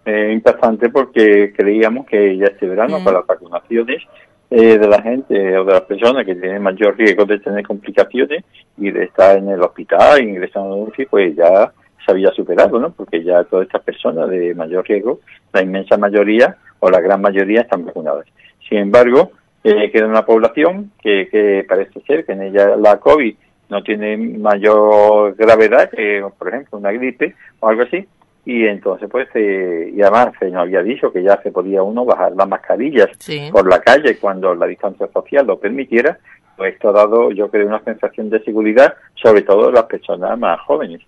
[0.04, 3.04] eh, impactante porque creíamos que ya este verano mm.
[3.04, 4.02] para las vacunaciones
[4.50, 8.44] eh, de la gente o de las personas que tienen mayor riesgo de tener complicaciones
[8.76, 11.72] y de estar en el hospital, ingresando en UCI, pues ya
[12.04, 12.92] se había superado, ¿no?
[12.92, 15.20] Porque ya todas estas personas de mayor riesgo,
[15.52, 18.26] la inmensa mayoría o la gran mayoría están vacunadas.
[18.68, 19.32] Sin embargo,
[19.64, 23.34] eh, queda una población que, que parece ser que en ella la COVID
[23.68, 28.06] no tiene mayor gravedad que, por ejemplo, una gripe o algo así,
[28.44, 32.04] y entonces pues eh, y además se nos había dicho que ya se podía uno
[32.04, 33.08] bajar las mascarillas
[33.52, 36.18] por la calle cuando la distancia social lo permitiera
[36.56, 40.38] pues esto ha dado yo creo una sensación de seguridad sobre todo en las personas
[40.38, 41.00] más jóvenes.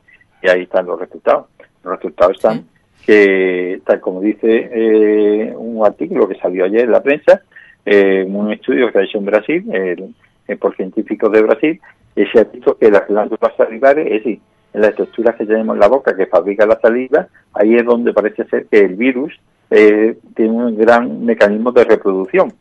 [0.42, 1.46] Y ahí están los resultados.
[1.82, 2.66] Los resultados están
[3.06, 7.42] que tal como dice eh, un artículo que salió ayer en la prensa
[7.86, 10.14] eh, un estudio que ha hecho en Brasil
[10.58, 11.80] por científicos de Brasil
[12.16, 14.40] y se ha visto que las glándulas salivares, es decir,
[14.72, 18.12] en las estructuras que tenemos en la boca que fabrica la saliva, ahí es donde
[18.12, 19.32] parece ser que el virus
[19.70, 22.52] eh, tiene un gran mecanismo de reproducción.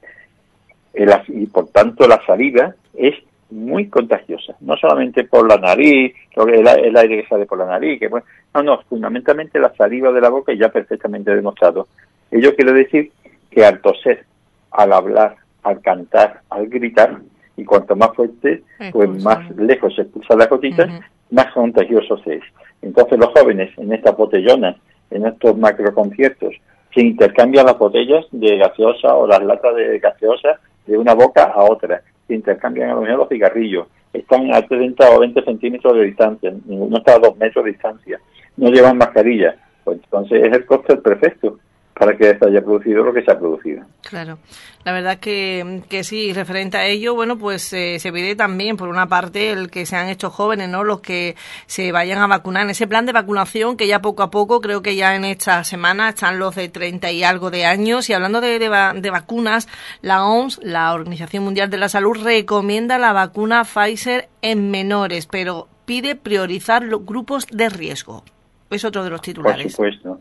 [1.28, 3.16] y por tanto la saliva es
[3.50, 8.00] muy contagiosa, no solamente por la nariz, el, el aire que sale por la nariz,
[8.00, 11.88] que bueno, no, no, fundamentalmente la saliva de la boca ya perfectamente demostrado.
[12.32, 13.12] Ello quiere decir
[13.52, 14.26] que al toser,
[14.74, 17.22] al hablar, al cantar, al gritar,
[17.56, 20.88] y cuanto más fuerte, pues más lejos se expulsa la gotita,
[21.30, 22.44] más contagioso se es.
[22.82, 24.76] Entonces los jóvenes en estas botellonas,
[25.12, 26.56] en estos macroconciertos,
[26.94, 31.64] se intercambian las botellas de gaseosa o las latas de gaseosa de una boca a
[31.64, 36.06] otra, se intercambian a lo mejor los cigarrillos, están a 30 o 20 centímetros de
[36.06, 38.20] distancia, ninguno está a dos metros de distancia,
[38.58, 41.58] no llevan mascarilla, pues entonces es el coste perfecto
[41.94, 43.84] para que se haya producido lo que se ha producido.
[44.02, 44.40] Claro,
[44.84, 48.90] la verdad que, que sí, referente a ello, bueno, pues eh, se pide también, por
[48.90, 50.84] una parte, el que sean estos jóvenes, ¿no?
[50.84, 51.36] Los que
[51.68, 54.82] se vayan a vacunar en ese plan de vacunación que ya poco a poco, creo
[54.82, 58.10] que ya en esta semana están los de 30 y algo de años.
[58.10, 59.68] Y hablando de, de vacunas,
[60.02, 65.68] la OMS, la Organización Mundial de la Salud, recomienda la vacuna Pfizer en menores, pero
[65.86, 68.24] pide priorizar los grupos de riesgo.
[68.70, 69.76] Es otro de los titulares.
[69.76, 70.20] Por supuesto.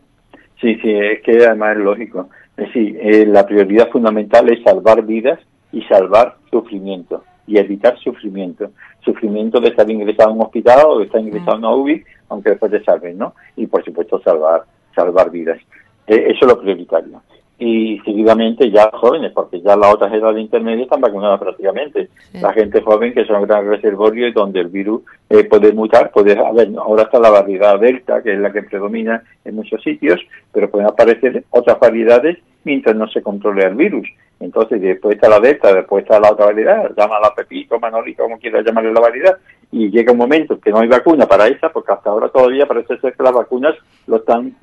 [0.59, 2.29] Sí, sí, es que además es lógico.
[2.55, 5.39] Es decir, eh, la prioridad fundamental es salvar vidas
[5.71, 8.71] y salvar sufrimiento y evitar sufrimiento.
[9.03, 12.51] Sufrimiento de estar ingresado en un hospital o de estar ingresado en una UBI, aunque
[12.51, 13.33] después te salven, ¿no?
[13.55, 14.63] Y por supuesto salvar,
[14.95, 15.59] salvar vidas.
[16.07, 17.21] Eh, eso es lo prioritario
[17.59, 22.09] y seguidamente ya jóvenes, porque ya las otras edades intermedias están vacunadas prácticamente.
[22.33, 26.11] La gente joven, que son un gran reservorio y donde el virus eh, puede mutar,
[26.11, 30.19] puede haber, ahora está la variedad delta, que es la que predomina en muchos sitios,
[30.51, 34.07] pero pueden aparecer otras variedades mientras no se controle el virus.
[34.39, 38.65] Entonces, después está la delta, después está la otra variedad, llámala Pepito, Manoli, como quieras
[38.65, 39.37] llamarle la variedad,
[39.71, 42.97] y llega un momento que no hay vacuna para esa, porque hasta ahora todavía parece
[42.97, 43.73] ser que las vacunas
[44.05, 44.53] lo están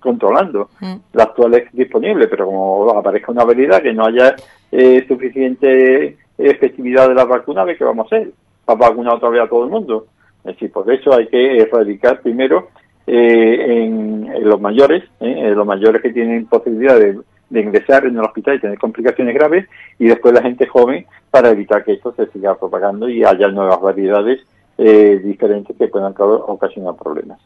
[0.00, 0.94] controlando, mm.
[1.14, 4.36] la actual es disponible, pero como aparezca una variedad que no haya
[4.70, 8.30] eh, suficiente efectividad de la vacuna, ¿qué vamos a hacer?
[8.68, 10.06] ¿Va a vacunar otra vez a todo el mundo?
[10.44, 12.68] Es decir, por eso hay que erradicar primero
[13.06, 17.18] eh, en, los mayores, eh, en los mayores que tienen posibilidad de
[17.50, 21.50] de ingresar en el hospital y tener complicaciones graves y después la gente joven para
[21.50, 24.40] evitar que esto se siga propagando y haya nuevas variedades
[24.78, 27.38] eh, diferentes que puedan ocasionar problemas.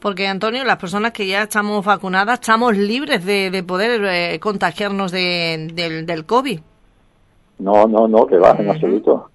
[0.00, 5.70] Porque, Antonio, las personas que ya estamos vacunadas, estamos libres de, poder eh, contagiarnos de,
[5.72, 6.60] del, del COVID.
[7.58, 9.30] No, no, no, que va, en absoluto.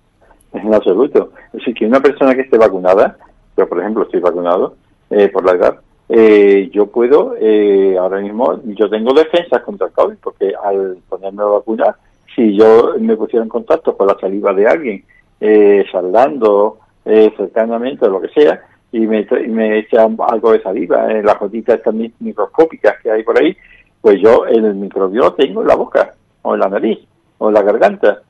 [0.53, 1.31] En absoluto.
[1.47, 3.17] Es decir, que una persona que esté vacunada,
[3.57, 4.75] yo por ejemplo estoy vacunado
[5.09, 5.79] eh, por la edad,
[6.13, 11.41] eh, yo puedo, eh, ahora mismo, yo tengo defensas contra el COVID, porque al ponerme
[11.41, 11.95] la vacuna,
[12.35, 15.05] si yo me pusiera en contacto con la saliva de alguien,
[15.39, 19.25] eh, saldando eh, cercanamente o lo que sea, y me,
[19.79, 23.55] echa algo de saliva en las gotitas estas microscópicas que hay por ahí,
[24.01, 26.99] pues yo el microbio lo tengo en la boca, o en la nariz,
[27.37, 28.21] o en la garganta.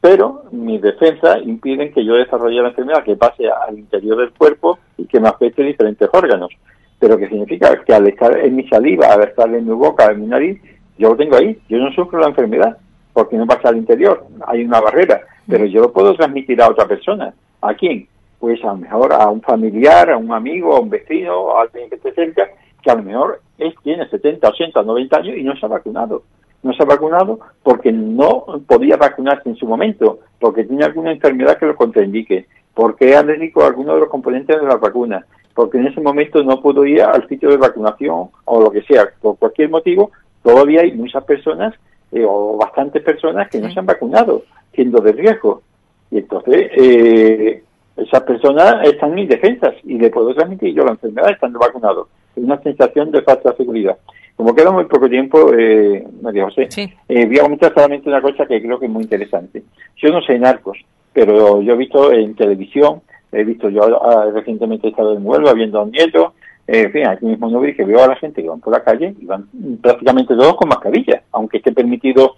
[0.00, 4.80] Pero mis defensas impiden que yo desarrolle la enfermedad, que pase al interior del cuerpo
[4.98, 6.50] y que me afecte diferentes órganos
[6.98, 10.20] pero que significa que al estar en mi saliva, al estar en mi boca, en
[10.22, 10.60] mi nariz,
[10.98, 12.78] yo lo tengo ahí, yo no sufro la enfermedad,
[13.12, 16.86] porque no pasa al interior, hay una barrera, pero yo lo puedo transmitir a otra
[16.86, 17.34] persona.
[17.60, 18.08] ¿A quién?
[18.38, 21.88] Pues a lo mejor a un familiar, a un amigo, a un vecino, a alguien
[21.88, 22.48] que esté cerca,
[22.82, 26.22] que a lo mejor es, tiene 70, 80, 90 años y no se ha vacunado.
[26.62, 31.58] No se ha vacunado porque no podía vacunarse en su momento, porque tiene alguna enfermedad
[31.58, 35.24] que lo contraindique, porque es alérgico a alguno de los componentes de la vacuna,
[35.56, 39.08] porque en ese momento no puedo ir al sitio de vacunación o lo que sea,
[39.20, 41.74] por cualquier motivo, todavía hay muchas personas
[42.12, 44.42] eh, o bastantes personas que no se han vacunado,
[44.74, 45.62] siendo de riesgo.
[46.10, 47.62] Y entonces, eh,
[47.96, 52.08] esas personas están indefensas y le puedo transmitir yo la enfermedad estando vacunado.
[52.36, 53.96] Es una sensación de falta seguridad.
[54.36, 56.68] Como queda muy poco tiempo, eh, María José,
[57.08, 59.62] eh, voy a comentar solamente una cosa que creo que es muy interesante.
[59.96, 60.76] Yo no sé narcos,
[61.14, 63.00] pero yo he visto en televisión
[63.36, 66.34] he visto yo ah, recientemente he estado en Huelva viendo a un nieto,
[66.66, 68.72] eh, en fin, aquí mismo no vi que veo a la gente que van por
[68.72, 69.46] la calle y van
[69.80, 72.36] prácticamente todos con mascarilla, aunque esté permitido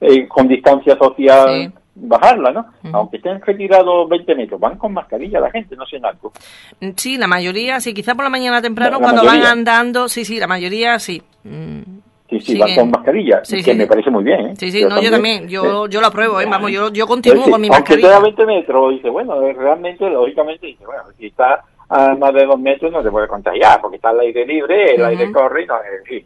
[0.00, 2.66] eh, con distancia social bajarla, ¿no?
[2.92, 6.32] Aunque estén retirados 20 metros, van con mascarilla la gente, no sé algo.
[6.80, 10.38] Mm, sí, la mayoría, sí, quizá por la mañana temprano cuando van andando, sí, sí,
[10.38, 11.22] la mayoría sí.
[11.44, 11.80] Mm.
[12.28, 14.46] Sí, sí, van con mascarilla, que me parece muy bien.
[14.48, 14.54] ¿eh?
[14.56, 16.46] Sí, sí, yo no, yo también, yo, yo lo apruebo, ¿eh?
[16.50, 18.16] vamos, yo, yo continúo con mi mascarilla.
[18.16, 22.34] Aunque esté a 20 metros, dice, bueno, realmente, lógicamente, dice, bueno, si está a más
[22.34, 25.66] de dos metros no te puede contagiar, porque está al aire libre, el aire corre,
[25.66, 25.76] no,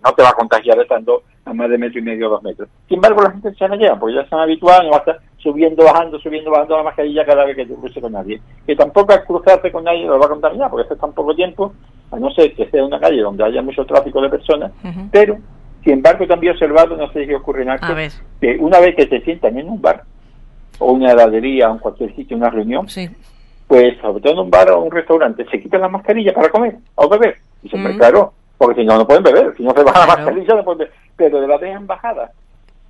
[0.02, 2.68] no te va a contagiar estando a más de metro y medio o dos metros.
[2.88, 5.20] Sin embargo, la gente se la lleva, porque ya están habituados, no va a estar
[5.38, 8.40] subiendo, bajando, subiendo, bajando la mascarilla cada vez que te cruce con nadie.
[8.66, 11.74] Que tampoco al cruzarte con nadie lo va a contaminar, porque hace tan poco tiempo,
[12.10, 14.72] a no ser que sea una calle donde haya mucho tráfico de personas,
[15.10, 15.38] pero
[15.82, 17.86] sin embargo, también he observado, no sé si ocurre en algo,
[18.40, 20.02] que una vez que se sientan en un bar,
[20.78, 22.86] o una heladería, o en cualquier sitio, una reunión,
[23.66, 26.76] pues sobre todo en un bar o un restaurante, se quitan la mascarilla para comer
[26.96, 27.36] o beber.
[27.62, 27.96] Y se mm.
[27.96, 30.78] claro, porque si no, no pueden beber, si no se baja la mascarilla, no pueden
[30.78, 30.94] beber.
[31.16, 32.32] Pero de la dejan bajada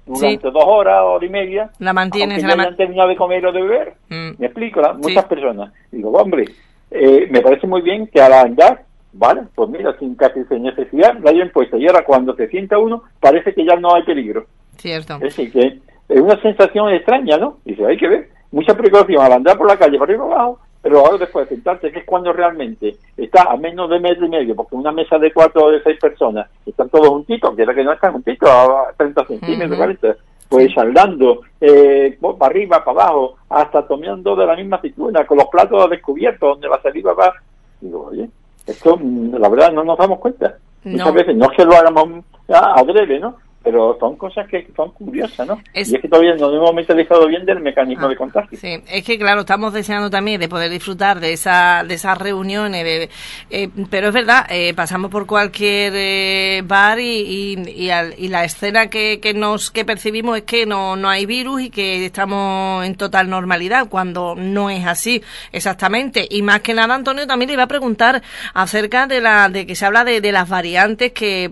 [0.06, 3.62] durante dos horas, hora y media, la mantienes, la han terminado de comer o de
[3.62, 3.94] beber.
[4.08, 4.30] Mm.
[4.38, 5.72] Me explico, muchas personas.
[5.92, 6.46] Digo, hombre,
[6.90, 11.18] eh, me parece muy bien que al andar Vale, pues mira, sin casi sin necesidad
[11.22, 11.76] la hayan puesto.
[11.76, 14.46] Y ahora cuando se sienta uno, parece que ya no hay peligro.
[14.76, 15.14] Cierto.
[15.14, 17.58] Es decir, que es una sensación extraña, ¿no?
[17.64, 21.00] Dice, hay que ver, mucha precaución al andar por la calle, por arriba abajo, pero
[21.00, 24.56] ahora después de sentarse, que es cuando realmente está a menos de metro y medio,
[24.56, 27.84] porque una mesa de cuatro o de seis personas están todos juntitos, que era que
[27.84, 30.16] no están juntitos a 30 centímetros,
[30.48, 35.46] pues saldando eh, para arriba, para abajo, hasta tomando de la misma aceituna, con los
[35.46, 37.34] platos descubiertos, donde la saliva va.
[37.80, 38.28] Digo, oye,
[38.66, 40.58] esto, la verdad, no nos damos cuenta.
[40.84, 43.36] Muchas veces, no es que lo hagamos adrede, ¿no?
[43.62, 45.60] Pero son cosas que son curiosas, ¿no?
[45.74, 48.58] y es que todavía no hemos mentalizado bien del mecanismo de contagio.
[48.58, 53.10] Sí, es que claro, estamos deseando también de poder disfrutar de esa de esas reuniones,
[53.50, 59.20] eh, pero es verdad, eh, pasamos por cualquier eh, bar y, y, la escena que,
[59.20, 63.28] que nos que percibimos es que no, no hay virus y que estamos en total
[63.28, 66.26] normalidad, cuando no es así exactamente.
[66.30, 68.22] Y más que nada, Antonio, también le iba a preguntar
[68.54, 71.50] acerca de la de que se habla de, de las variantes que,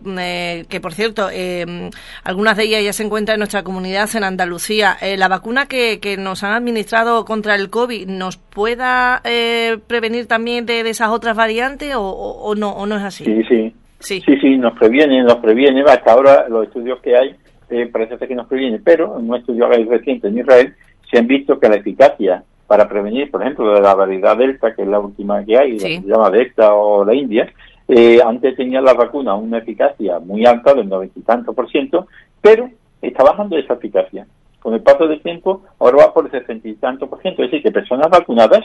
[0.68, 1.90] que por cierto, eh,
[2.24, 4.96] algunas de ellas ya se encuentran en nuestra comunidad en Andalucía.
[5.00, 10.26] Eh, ¿La vacuna que, que, nos han administrado contra el COVID nos pueda eh, prevenir
[10.26, 13.24] también de, esas otras variantes o, no, o no es así?
[13.24, 13.74] Sí, sí.
[14.00, 15.82] Sí, sí, sí nos previene, nos previene.
[15.82, 17.34] Hasta ahora los estudios que hay
[17.70, 20.74] eh, parece que nos previene, pero en un estudio reciente en Israel
[21.10, 24.82] se han visto que la eficacia para prevenir, por ejemplo, de la variedad Delta, que
[24.82, 27.50] es la última que hay, la que se llama Delta o la India,
[27.88, 32.06] eh, antes tenía la vacuna una eficacia muy alta, del noventa y tanto por ciento,
[32.42, 32.68] pero
[33.00, 34.26] está bajando esa eficacia.
[34.60, 37.42] Con el paso del tiempo, ahora va por el sesenta y tanto por ciento.
[37.42, 38.64] Es decir, que personas vacunadas,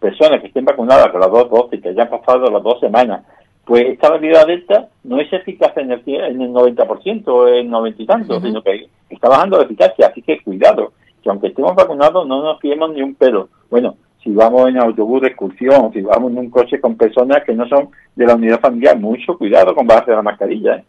[0.00, 3.24] personas que estén vacunadas con las dos dosis, que hayan pasado las dos semanas,
[3.64, 8.02] pues esta variedad delta no es eficaz en el, en el 90% o en noventa
[8.02, 10.08] y tanto, sino que está bajando la eficacia.
[10.08, 13.48] Así que cuidado, que aunque estemos vacunados no nos fiemos ni un pelo.
[13.70, 17.54] Bueno, si vamos en autobús de excursión, si vamos en un coche con personas que
[17.54, 20.84] no son de la unidad familiar, mucho cuidado con bajarse la mascarilla, ¿eh?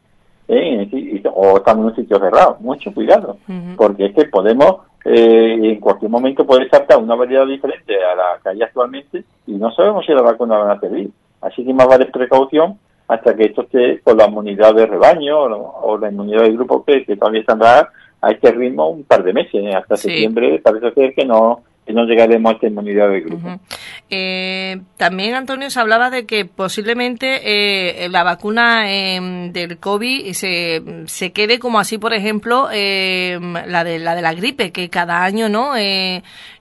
[0.47, 1.21] ¿Eh?
[1.33, 3.37] o estamos en un sitio cerrado, mucho cuidado,
[3.75, 8.39] porque es que podemos, eh, en cualquier momento puede saltar una variedad diferente a la
[8.41, 11.09] que hay actualmente y no sabemos si la vacuna van a servir.
[11.41, 15.97] Así que más vale precaución hasta que esto esté con la inmunidad de rebaño o,
[15.97, 19.55] la inmunidad de grupo que, que todavía están a este ritmo un par de meses,
[19.55, 19.75] ¿eh?
[19.75, 23.59] hasta septiembre parece ser que no que no llegaremos a esta inmunidad de grupo.
[24.09, 30.81] Eh, también, Antonio, se hablaba de que posiblemente eh, la vacuna em, del COVID se,
[31.05, 35.23] se quede como así, por ejemplo, em, la, de, la de la gripe, que cada
[35.23, 35.73] año no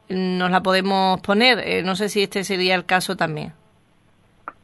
[0.09, 1.85] nos la podemos poner.
[1.85, 3.53] no sé si este sería el caso también.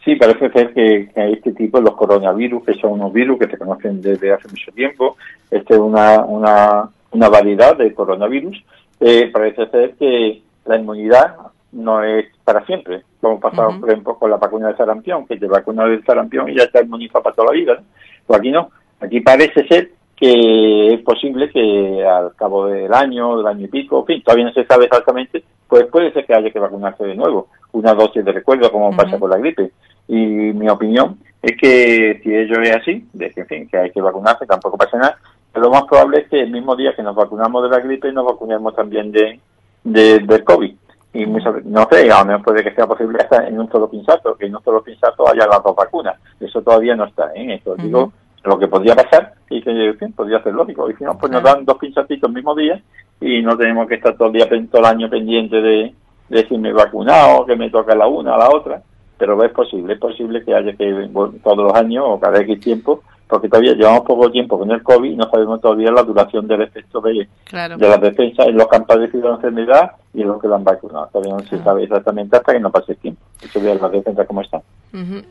[0.04, 4.00] Sí, parece ser que, este tipo, los coronavirus, que son unos virus que se conocen
[4.00, 5.16] desde hace mucho tiempo,
[5.50, 8.64] este es una, una, una variedad de coronavirus,
[9.00, 11.37] eh, parece ser que la inmunidad
[11.72, 15.46] no es para siempre, como pasa, por ejemplo, con la vacuna de sarampión, que te
[15.46, 17.83] vacuna del sarampión y ya está inmunizado para toda la vida.
[18.26, 23.46] Pues aquí no, aquí parece ser que es posible que al cabo del año, del
[23.46, 26.50] año y pico, en fin, todavía no se sabe exactamente, pues puede ser que haya
[26.50, 29.70] que vacunarse de nuevo, una dosis de recuerdo como pasa con la gripe.
[30.09, 33.90] Y mi opinión es que si ello es así, de que, en fin, que hay
[33.90, 35.18] que vacunarse, tampoco pasa nada,
[35.52, 38.12] pero lo más probable es que el mismo día que nos vacunamos de la gripe
[38.12, 39.40] nos vacunemos también de,
[39.84, 40.74] de del COVID.
[41.12, 44.36] Y no sé, a lo mejor puede que sea posible hasta en un solo pinchazo,
[44.36, 46.16] que en un solo pinchazo haya las dos vacunas.
[46.38, 47.54] Eso todavía no está, ¿eh?
[47.54, 48.12] Eso digo
[48.44, 50.90] lo que podría pasar y que en fin, podría ser lógico.
[50.90, 52.80] Y si no, pues nos dan dos pinchacitos el mismo día
[53.20, 55.94] y no tenemos que estar todo el día, todo el año pendiente de,
[56.28, 58.82] de si me he vacunado, que me toca la una, a la otra.
[59.18, 61.10] Pero es posible, es posible que haya que
[61.42, 65.12] todos los años o cada X tiempo porque todavía llevamos poco tiempo con el COVID
[65.12, 68.76] y no sabemos todavía la duración del efecto de, de las defensas en los que
[68.76, 71.08] han padecido la enfermedad y en los que la han vacunado.
[71.12, 73.22] Todavía no se sabe exactamente hasta que no pase el tiempo.
[73.42, 74.62] Eso vea las defensas cómo están.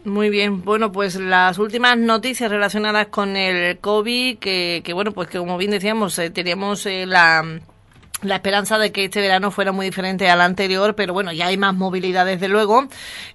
[0.06, 0.64] Muy bien.
[0.64, 5.58] Bueno, pues las últimas noticias relacionadas con el COVID, que, que bueno, pues que como
[5.58, 7.44] bien decíamos, eh, teníamos eh, la
[8.22, 11.58] la esperanza de que este verano fuera muy diferente al anterior, pero bueno, ya hay
[11.58, 12.88] más movilidad desde luego,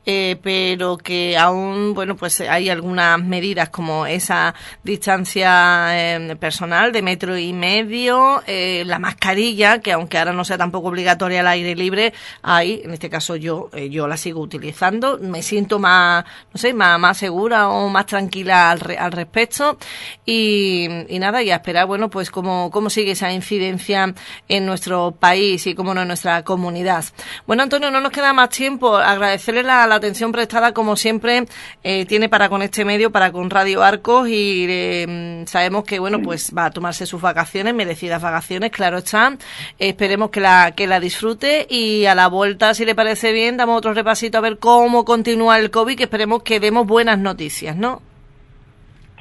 [0.04, 7.02] eh, pero que aún, bueno, pues hay algunas medidas como esa distancia eh, personal de
[7.02, 11.74] metro y medio, eh, la mascarilla, que aunque ahora no sea tampoco obligatoria al aire
[11.74, 16.74] libre, hay, en este caso yo, yo la sigo utilizando, me siento más, no sé,
[16.74, 19.78] más, más segura o más tranquila al, al respecto.
[20.26, 24.14] Y, y nada, y a esperar, bueno, pues cómo, cómo sigue esa incidencia
[24.48, 27.04] en nuestro país y, como no, en nuestra comunidad.
[27.46, 28.96] Bueno, Antonio, no nos queda más tiempo.
[28.96, 31.44] Agradecerle la, atención prestada, como siempre,
[31.84, 36.20] eh, tiene para con este medio, para con Radio Arcos y eh, sabemos que, bueno,
[36.20, 39.36] pues va a tomarse sus vacaciones, merecidas vacaciones, claro está.
[39.78, 43.78] esperemos que la, que la disfrute y a la vuelta, si le parece bien, damos
[43.78, 48.02] otro repasito a ver cómo continúa el COVID, que esperemos que demos buenas noticias, ¿no?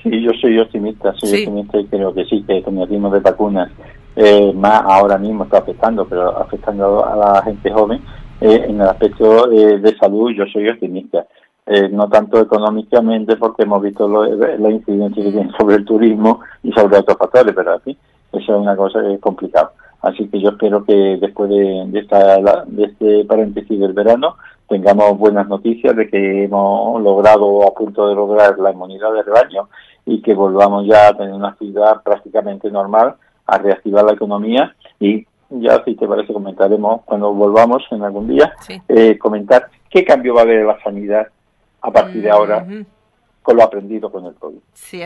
[0.01, 3.19] Sí, yo soy optimista, soy optimista y creo que sí, que con el ritmo de
[3.19, 3.71] vacunas
[4.15, 8.01] eh, más ahora mismo está afectando, pero afectando a la gente joven,
[8.41, 11.25] eh, en el aspecto eh, de salud yo soy optimista.
[11.91, 16.97] no tanto económicamente porque hemos visto la incidencia que tiene sobre el turismo y sobre
[16.97, 17.97] otros factores, pero así,
[18.33, 19.71] eso es una cosa que complicada.
[20.01, 24.35] Así que yo espero que después de, esta, de este paréntesis del verano
[24.67, 29.69] tengamos buenas noticias de que hemos logrado a punto de lograr la inmunidad del rebaño
[30.05, 35.25] y que volvamos ya a tener una actividad prácticamente normal a reactivar la economía y
[35.49, 38.53] ya si te parece comentaremos cuando volvamos en algún día
[38.87, 41.27] eh, comentar qué cambio va a haber en la sanidad
[41.81, 42.65] a partir de ahora
[43.43, 44.57] con lo aprendido con el COVID.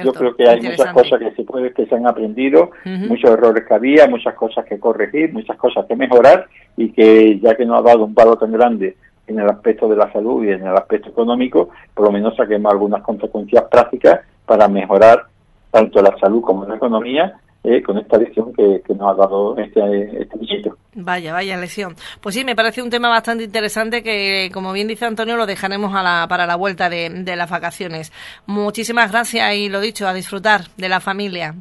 [0.04, 3.65] Yo creo que hay muchas cosas que se puede que se han aprendido, muchos errores
[3.67, 6.47] que había, muchas cosas que corregir, muchas cosas que mejorar
[6.78, 8.95] y que ya que nos ha dado un palo tan grande
[9.26, 12.71] en el aspecto de la salud y en el aspecto económico, por lo menos saquemos
[12.71, 15.26] algunas consecuencias prácticas para mejorar
[15.71, 20.22] tanto la salud como la economía eh, con esta lección que, nos ha dado este,
[20.22, 21.95] este Vaya, vaya lesión.
[22.22, 25.93] Pues sí, me parece un tema bastante interesante que, como bien dice Antonio, lo dejaremos
[25.93, 28.13] a la, para la vuelta de, de las vacaciones.
[28.45, 31.55] Muchísimas gracias y lo dicho, a disfrutar de la familia.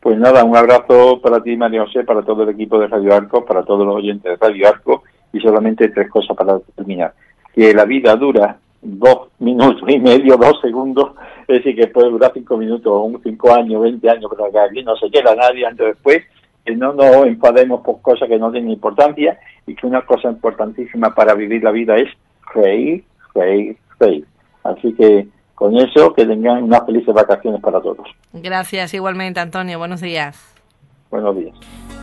[0.00, 3.44] Pues nada, un abrazo para ti, María José, para todo el equipo de Radio Arco,
[3.44, 7.14] para todos los oyentes de Radio Arco y solamente tres cosas para terminar.
[7.54, 11.12] Que la vida dura dos minutos y medio, dos segundos,
[11.48, 14.82] es decir, que puede durar cinco minutos, o cinco años, veinte años, pero que aquí
[14.82, 16.22] no se queda nadie antes después,
[16.64, 21.14] que no nos enfademos por cosas que no tienen importancia y que una cosa importantísima
[21.14, 22.08] para vivir la vida es
[22.54, 23.04] reír,
[23.34, 24.26] reír, reír.
[24.64, 28.08] Así que con eso, que tengan unas felices vacaciones para todos.
[28.32, 29.78] Gracias igualmente, Antonio.
[29.78, 30.36] Buenos días.
[31.10, 32.01] Buenos días.